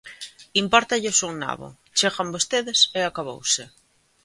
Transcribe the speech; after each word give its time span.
Impórtalles 0.63 1.17
un 1.29 1.35
nabo, 1.43 1.67
chegan 1.97 2.33
vostedes 2.35 2.79
e 2.97 2.99
acabouse. 3.03 3.63